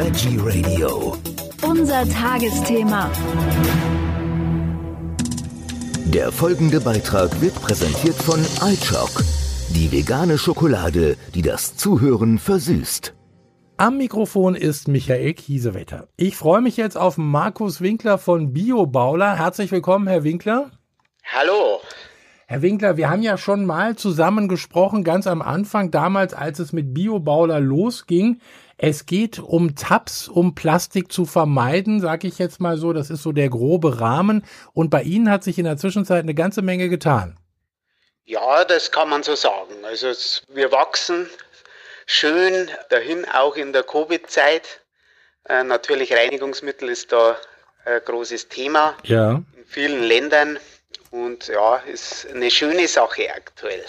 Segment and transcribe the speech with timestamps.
[0.00, 1.14] Veggie Radio.
[1.62, 3.10] Unser Tagesthema.
[6.06, 9.22] Der folgende Beitrag wird präsentiert von iChock,
[9.74, 13.14] die vegane Schokolade, die das Zuhören versüßt.
[13.76, 16.08] Am Mikrofon ist Michael Kiesewetter.
[16.16, 19.36] Ich freue mich jetzt auf Markus Winkler von BioBauler.
[19.36, 20.70] Herzlich willkommen, Herr Winkler.
[21.24, 21.78] Hallo.
[22.50, 26.72] Herr Winkler, wir haben ja schon mal zusammen gesprochen, ganz am Anfang, damals, als es
[26.72, 28.40] mit BioBauler losging.
[28.82, 32.94] Es geht um Tabs, um Plastik zu vermeiden, sage ich jetzt mal so.
[32.94, 34.42] Das ist so der grobe Rahmen.
[34.72, 37.38] Und bei Ihnen hat sich in der Zwischenzeit eine ganze Menge getan.
[38.24, 39.84] Ja, das kann man so sagen.
[39.84, 41.28] Also es, wir wachsen
[42.06, 44.80] schön dahin, auch in der Covid-Zeit.
[45.46, 47.36] Äh, natürlich Reinigungsmittel ist da
[47.84, 48.96] ein großes Thema.
[49.02, 49.42] Ja.
[49.58, 50.58] In vielen Ländern.
[51.10, 53.84] Und ja, ist eine schöne Sache aktuell.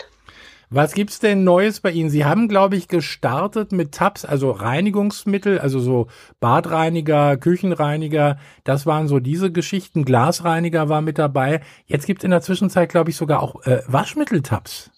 [0.73, 2.09] Was gibt's denn Neues bei Ihnen?
[2.09, 6.07] Sie haben, glaube ich, gestartet mit Tabs, also Reinigungsmittel, also so
[6.39, 8.39] Badreiniger, Küchenreiniger.
[8.63, 10.05] Das waren so diese Geschichten.
[10.05, 11.59] Glasreiniger war mit dabei.
[11.87, 14.91] Jetzt gibt's in der Zwischenzeit, glaube ich, sogar auch äh, Waschmitteltabs.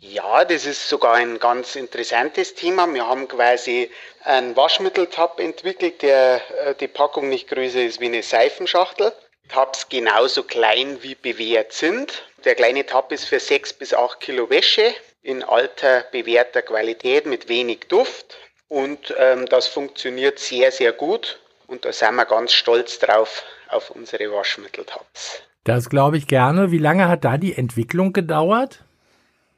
[0.00, 2.86] Ja, das ist sogar ein ganz interessantes Thema.
[2.92, 3.90] Wir haben quasi
[4.24, 9.14] einen Waschmitteltab entwickelt, der äh, die Packung nicht größer ist wie eine Seifenschachtel.
[9.50, 12.24] Tabs genauso klein wie bewährt sind.
[12.44, 17.48] Der kleine Tab ist für 6 bis 8 Kilo Wäsche in alter, bewährter Qualität mit
[17.48, 18.36] wenig Duft.
[18.68, 21.40] Und ähm, das funktioniert sehr, sehr gut.
[21.66, 25.42] Und da sind wir ganz stolz drauf, auf unsere Waschmitteltabs.
[25.64, 26.70] Das glaube ich gerne.
[26.70, 28.80] Wie lange hat da die Entwicklung gedauert?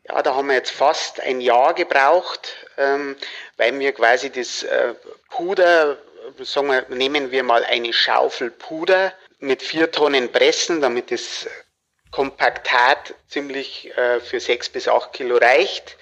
[0.09, 3.17] Ja, da haben wir jetzt fast ein Jahr gebraucht, ähm,
[3.57, 4.95] weil wir quasi das äh,
[5.31, 5.97] Puder,
[6.41, 11.49] sagen wir, nehmen wir mal eine Schaufel Puder mit vier Tonnen pressen, damit das
[12.11, 15.97] Kompaktat ziemlich äh, für sechs bis acht Kilo reicht.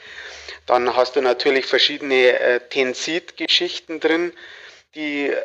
[0.66, 4.32] Dann hast du natürlich verschiedene äh, Tensid-Geschichten drin,
[4.94, 5.36] die äh,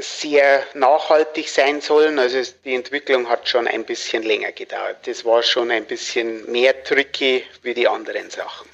[0.00, 2.18] sehr nachhaltig sein sollen.
[2.18, 5.06] Also die Entwicklung hat schon ein bisschen länger gedauert.
[5.06, 8.68] Das war schon ein bisschen mehr tricky wie die anderen Sachen.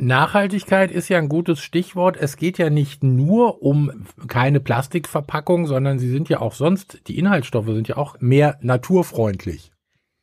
[0.00, 2.16] Nachhaltigkeit ist ja ein gutes Stichwort.
[2.18, 7.18] Es geht ja nicht nur um keine Plastikverpackung, sondern sie sind ja auch sonst, die
[7.18, 9.70] Inhaltsstoffe sind ja auch mehr naturfreundlich.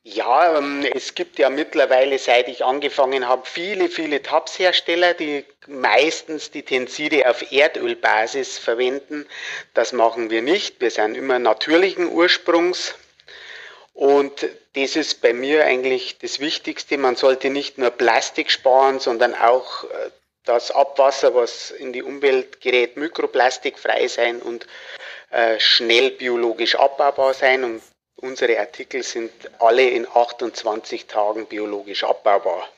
[0.04, 6.50] Ja, ähm, es gibt ja mittlerweile, seit ich angefangen habe, viele, viele Tabshersteller, die meistens
[6.50, 9.26] die Tenside auf Erdölbasis verwenden.
[9.74, 10.80] Das machen wir nicht.
[10.80, 12.96] Wir sind immer natürlichen Ursprungs.
[13.98, 17.00] Und das ist bei mir eigentlich das Wichtigste.
[17.00, 20.12] Man sollte nicht nur Plastik sparen, sondern auch äh,
[20.44, 24.68] das Abwasser, was in die Umwelt gerät, mikroplastikfrei sein und
[25.32, 27.64] äh, schnell biologisch abbaubar sein.
[27.64, 27.82] Und
[28.18, 32.70] unsere Artikel sind alle in 28 Tagen biologisch abbaubar.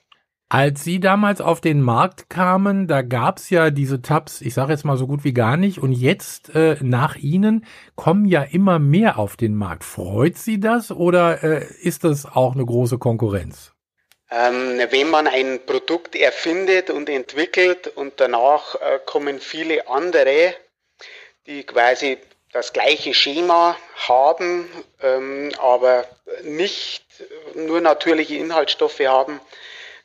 [0.51, 4.83] Als Sie damals auf den Markt kamen, da gab's ja diese Tabs, ich sage jetzt
[4.83, 5.77] mal so gut wie gar nicht.
[5.77, 9.83] Und jetzt äh, nach Ihnen kommen ja immer mehr auf den Markt.
[9.83, 13.73] Freut Sie das oder äh, ist das auch eine große Konkurrenz?
[14.31, 20.55] Ähm, wenn man ein Produkt erfindet und entwickelt und danach äh, kommen viele andere,
[21.45, 22.17] die quasi
[22.51, 23.77] das gleiche Schema
[24.07, 24.67] haben,
[25.03, 26.05] ähm, aber
[26.43, 27.05] nicht
[27.53, 29.39] nur natürliche Inhaltsstoffe haben,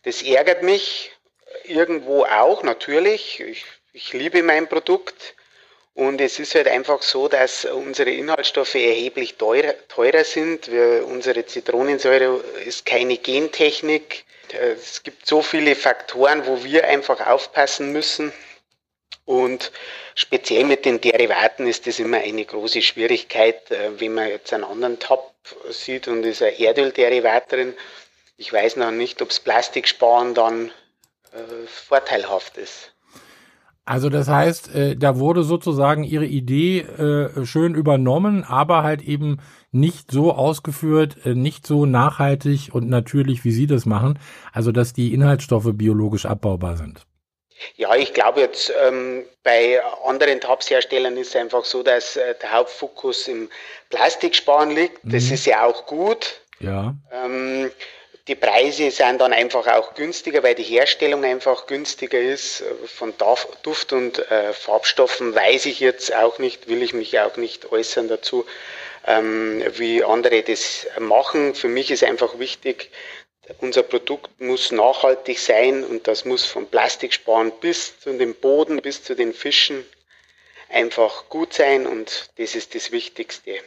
[0.04, 1.10] das ärgert mich
[1.64, 3.40] irgendwo auch, natürlich.
[3.40, 5.34] Ich, ich liebe mein Produkt.
[5.94, 10.70] Und es ist halt einfach so, dass unsere Inhaltsstoffe erheblich teurer, teurer sind.
[10.70, 14.24] Wir, unsere Zitronensäure ist keine Gentechnik.
[14.52, 18.32] Es gibt so viele Faktoren, wo wir einfach aufpassen müssen.
[19.24, 19.70] Und
[20.16, 24.64] speziell mit den Derivaten ist das immer eine große Schwierigkeit, äh, wenn man jetzt einen
[24.64, 25.32] anderen Tab
[25.70, 27.74] sieht und ist ein Erdölderivat drin
[28.36, 30.70] ich weiß noch nicht, ob das Plastiksparen dann
[31.32, 32.94] äh, vorteilhaft ist.
[33.86, 39.40] Also das heißt, äh, da wurde sozusagen Ihre Idee äh, schön übernommen, aber halt eben
[39.72, 44.18] nicht so ausgeführt, äh, nicht so nachhaltig und natürlich, wie Sie das machen.
[44.52, 47.02] Also dass die Inhaltsstoffe biologisch abbaubar sind.
[47.76, 52.52] Ja, ich glaube jetzt ähm, bei anderen Tabsherstellern ist es einfach so, dass äh, der
[52.52, 53.48] Hauptfokus im
[53.90, 54.98] Plastiksparen liegt.
[55.02, 55.34] Das mhm.
[55.34, 56.40] ist ja auch gut.
[56.58, 56.94] Ja.
[57.12, 57.70] Ähm,
[58.26, 62.64] die Preise sind dann einfach auch günstiger, weil die Herstellung einfach günstiger ist.
[62.86, 63.12] Von
[63.62, 68.08] Duft und äh, Farbstoffen weiß ich jetzt auch nicht, will ich mich auch nicht äußern
[68.08, 68.46] dazu,
[69.06, 71.54] ähm, wie andere das machen.
[71.54, 72.90] Für mich ist einfach wichtig,
[73.58, 79.02] unser Produkt muss nachhaltig sein und das muss vom Plastiksparen bis zu dem Boden, bis
[79.02, 79.84] zu den Fischen
[80.70, 83.60] einfach gut sein und das ist das Wichtigste.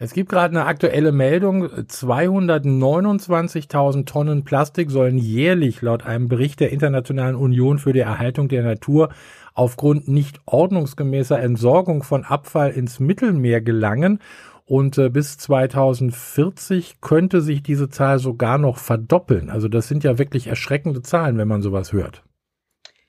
[0.00, 1.66] Es gibt gerade eine aktuelle Meldung.
[1.66, 8.62] 229.000 Tonnen Plastik sollen jährlich laut einem Bericht der Internationalen Union für die Erhaltung der
[8.62, 9.08] Natur
[9.54, 14.20] aufgrund nicht ordnungsgemäßer Entsorgung von Abfall ins Mittelmeer gelangen.
[14.66, 19.50] Und äh, bis 2040 könnte sich diese Zahl sogar noch verdoppeln.
[19.50, 22.22] Also das sind ja wirklich erschreckende Zahlen, wenn man sowas hört.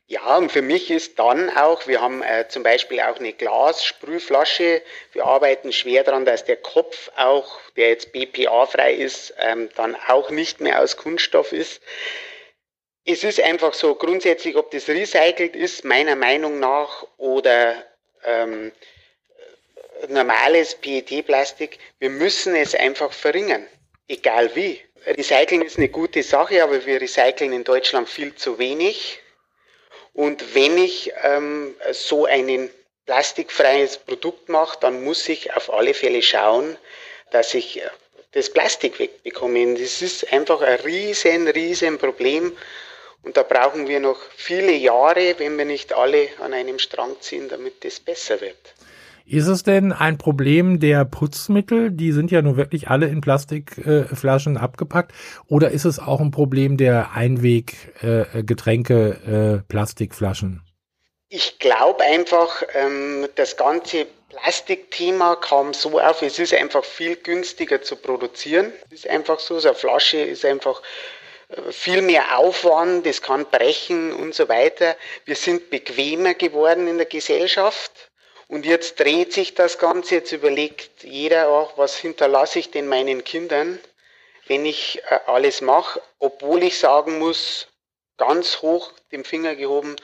[0.09, 4.81] Ja, und für mich ist dann auch, wir haben äh, zum Beispiel auch eine Glassprühflasche.
[5.11, 10.31] Wir arbeiten schwer daran, dass der Kopf auch, der jetzt BPA-frei ist, ähm, dann auch
[10.31, 11.79] nicht mehr aus Kunststoff ist.
[13.05, 17.75] Es ist einfach so grundsätzlich, ob das recycelt ist, meiner Meinung nach, oder
[18.25, 18.71] ähm,
[20.07, 23.67] normales PET-Plastik, wir müssen es einfach verringern,
[24.07, 24.81] egal wie.
[25.05, 29.21] Recyceln ist eine gute Sache, aber wir recyceln in Deutschland viel zu wenig.
[30.13, 32.69] Und wenn ich ähm, so ein
[33.05, 36.77] plastikfreies Produkt mache, dann muss ich auf alle Fälle schauen,
[37.31, 37.89] dass ich äh,
[38.33, 39.75] das Plastik wegbekomme.
[39.75, 42.55] Das ist einfach ein riesen, riesen Problem.
[43.23, 47.49] Und da brauchen wir noch viele Jahre, wenn wir nicht alle an einem Strang ziehen,
[47.49, 48.75] damit das besser wird.
[49.29, 51.91] Ist es denn ein Problem der Putzmittel?
[51.91, 55.11] Die sind ja nun wirklich alle in Plastikflaschen äh, abgepackt.
[55.45, 60.63] Oder ist es auch ein Problem der Einweggetränke, äh, Plastikflaschen?
[61.29, 67.83] Ich glaube einfach, ähm, das ganze Plastikthema kam so auf, es ist einfach viel günstiger
[67.83, 68.73] zu produzieren.
[68.87, 70.81] Es ist einfach so, so eine Flasche ist einfach
[71.49, 74.95] äh, viel mehr Aufwand, es kann brechen und so weiter.
[75.25, 78.08] Wir sind bequemer geworden in der Gesellschaft.
[78.49, 83.23] Und jetzt dreht sich das Ganze, jetzt überlegt jeder auch, was hinterlasse ich denn meinen
[83.23, 83.79] Kindern,
[84.47, 87.67] wenn ich äh, alles mache, obwohl ich sagen muss,
[88.17, 89.95] ganz hoch den Finger gehoben,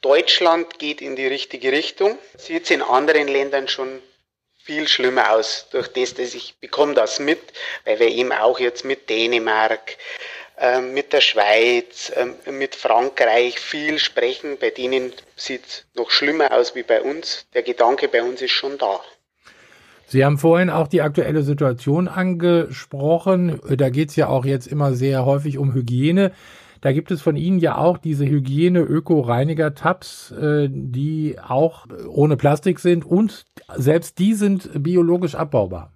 [0.00, 2.18] Deutschland geht in die richtige Richtung.
[2.38, 4.02] Sieht es in anderen Ländern schon
[4.56, 5.66] viel schlimmer aus.
[5.70, 7.40] Durch das, dass ich bekomme das mit,
[7.84, 9.98] weil wir eben auch jetzt mit Dänemark,
[10.92, 14.56] mit der Schweiz, ähm, mit Frankreich viel sprechen.
[14.60, 17.46] Bei denen sieht noch schlimmer aus wie bei uns.
[17.54, 19.00] Der Gedanke bei uns ist schon da.
[20.06, 23.60] Sie haben vorhin auch die aktuelle Situation angesprochen.
[23.68, 26.32] Da geht es ja auch jetzt immer sehr häufig um Hygiene.
[26.80, 33.04] Da gibt es von Ihnen ja auch diese Hygiene-Öko-Reiniger-Tabs, äh, die auch ohne Plastik sind
[33.04, 33.44] und
[33.76, 35.92] selbst die sind biologisch abbaubar.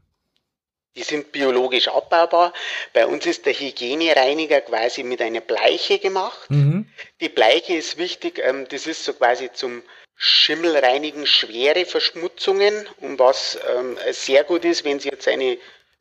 [0.97, 2.53] Die sind biologisch abbaubar.
[2.93, 6.49] Bei uns ist der Hygienereiniger quasi mit einer Bleiche gemacht.
[6.51, 6.89] Mhm.
[7.21, 9.83] Die Bleiche ist wichtig, ähm, das ist so quasi zum
[10.17, 12.87] Schimmelreinigen schwere Verschmutzungen.
[13.01, 15.59] Und was ähm, sehr gut ist, wenn Sie jetzt eine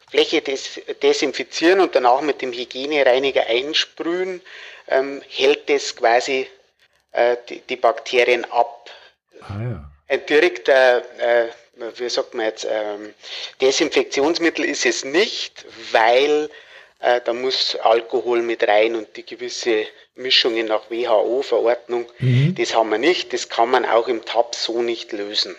[0.10, 4.42] Fläche des, desinfizieren und danach mit dem Hygienereiniger einsprühen,
[4.88, 6.48] ähm, hält das quasi
[7.14, 8.92] äh, die, die, Bakterien ab.
[9.42, 9.92] Ah, ja.
[10.08, 11.48] Ein direkter äh,
[11.96, 13.14] wie sagt man jetzt, ähm,
[13.62, 16.50] Desinfektionsmittel ist es nicht, weil
[17.00, 19.86] äh, da muss Alkohol mit rein und die gewisse
[20.16, 22.56] Mischungen nach WHO-Verordnung, mhm.
[22.56, 25.56] das haben wir nicht, das kann man auch im Tab so nicht lösen.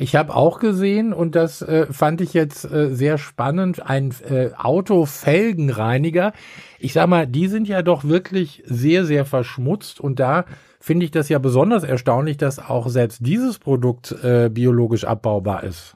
[0.00, 4.50] Ich habe auch gesehen und das äh, fand ich jetzt äh, sehr spannend, ein äh,
[4.56, 6.32] Autofelgenreiniger.
[6.78, 10.44] Ich sag mal, die sind ja doch wirklich sehr, sehr verschmutzt und da
[10.80, 15.94] finde ich das ja besonders erstaunlich, dass auch selbst dieses Produkt äh, biologisch abbaubar ist.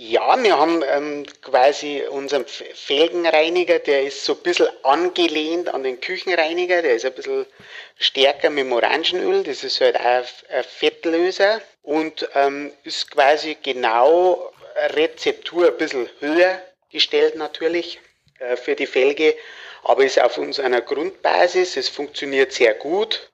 [0.00, 6.00] Ja, wir haben ähm, quasi unseren Felgenreiniger, der ist so ein bisschen angelehnt an den
[6.00, 7.46] Küchenreiniger, der ist ein bisschen
[7.96, 14.52] stärker mit dem Orangenöl, das ist halt auch ein Fettlöser und ähm, ist quasi genau
[14.94, 16.62] Rezeptur ein bisschen höher
[16.92, 17.98] gestellt natürlich
[18.38, 19.34] äh, für die Felge,
[19.82, 23.32] aber ist auf unserer Grundbasis, es funktioniert sehr gut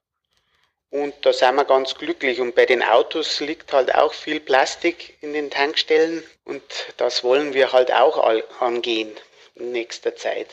[0.94, 2.40] und da sind wir ganz glücklich.
[2.40, 6.22] Und bei den Autos liegt halt auch viel Plastik in den Tankstellen.
[6.44, 6.62] Und
[6.98, 8.24] das wollen wir halt auch
[8.60, 9.08] angehen
[9.56, 10.46] in nächster Zeit.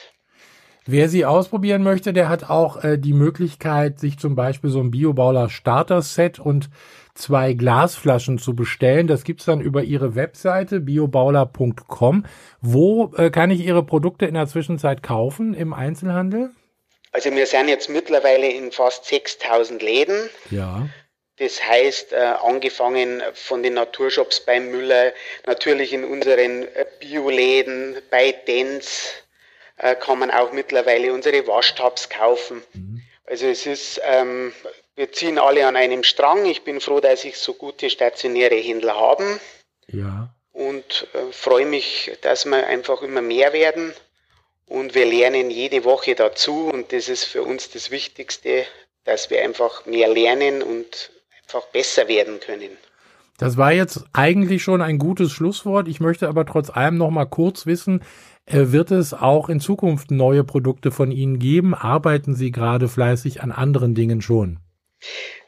[0.88, 4.90] Wer sie ausprobieren möchte, der hat auch äh, die Möglichkeit, sich zum Beispiel so ein
[4.90, 6.72] Biobauler Starter-Set und
[7.14, 9.06] zwei Glasflaschen zu bestellen.
[9.06, 12.26] Das gibt's dann über ihre Webseite biobauler.com.
[12.62, 16.50] Wo äh, kann ich ihre Produkte in der Zwischenzeit kaufen im Einzelhandel?
[17.12, 20.30] Also wir sind jetzt mittlerweile in fast 6000 Läden.
[20.50, 20.88] Ja.
[21.38, 25.12] Das heißt, äh, angefangen von den Naturshops bei Müller,
[25.46, 29.10] natürlich in unseren äh, Bioläden, bei Dens
[29.78, 32.64] äh, kann man auch mittlerweile unsere Waschtabs kaufen.
[32.74, 33.02] Mhm.
[33.26, 34.54] Also es ist, ähm,
[34.96, 36.46] wir ziehen alle an einem Strang.
[36.46, 39.40] Ich bin froh, dass ich so gute stationäre Händler haben.
[39.88, 40.34] Ja.
[40.52, 43.96] Und äh, freue mich, dass wir einfach immer mehr werden.
[44.72, 48.64] Und wir lernen jede Woche dazu und das ist für uns das Wichtigste,
[49.04, 51.12] dass wir einfach mehr lernen und
[51.44, 52.78] einfach besser werden können.
[53.38, 55.90] Das war jetzt eigentlich schon ein gutes Schlusswort.
[55.90, 58.02] Ich möchte aber trotz allem noch mal kurz wissen,
[58.46, 61.76] äh, wird es auch in Zukunft neue Produkte von Ihnen geben?
[61.76, 64.60] Arbeiten Sie gerade fleißig an anderen Dingen schon?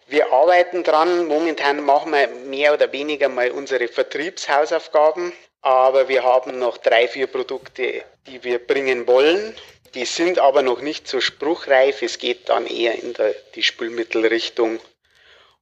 [0.10, 1.28] Wir arbeiten dran.
[1.28, 5.32] Momentan machen wir mehr oder weniger mal unsere Vertriebshausaufgaben.
[5.64, 9.54] Aber wir haben noch drei, vier Produkte, die wir bringen wollen.
[9.96, 12.02] Die sind aber noch nicht so spruchreif.
[12.02, 14.80] Es geht dann eher in der, die Spülmittelrichtung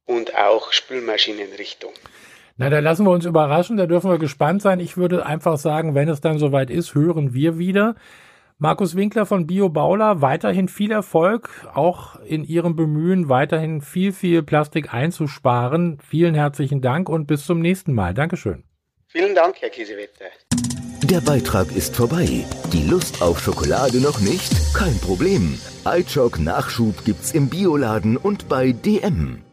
[0.04, 1.92] und auch Spülmaschinenrichtung.
[2.56, 4.80] Na, da lassen wir uns überraschen, da dürfen wir gespannt sein.
[4.80, 7.94] Ich würde einfach sagen, wenn es dann soweit ist, hören wir wieder.
[8.58, 14.42] Markus Winkler von Bio Bauler, weiterhin viel Erfolg, auch in Ihrem Bemühen, weiterhin viel, viel
[14.42, 15.98] Plastik einzusparen.
[16.00, 18.14] Vielen herzlichen Dank und bis zum nächsten Mal.
[18.14, 18.64] Dankeschön.
[19.12, 20.24] Vielen Dank, Herr Kiesewetter.
[21.04, 22.46] Der Beitrag ist vorbei.
[22.72, 24.50] Die Lust auf Schokolade noch nicht?
[24.72, 25.60] Kein Problem.
[25.84, 29.44] iChock Nachschub gibt's im Bioladen und bei DM.